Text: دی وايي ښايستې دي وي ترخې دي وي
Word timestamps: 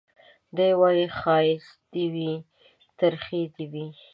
دی 0.55 0.69
وايي 0.79 1.05
ښايستې 1.19 2.05
دي 2.15 2.29
وي 2.35 2.35
ترخې 2.99 3.41
دي 3.55 3.65
وي 3.71 3.85